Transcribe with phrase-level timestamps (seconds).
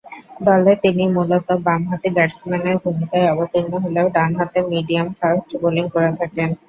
[0.47, 6.49] দলে তিনি মূলতঃ বামহাতি ব্যাটসম্যানের ভূমিকায় অবতীর্ণ হলেও ডানহাতে মিডিয়াম-ফাস্ট বোলিং করে থাকেন।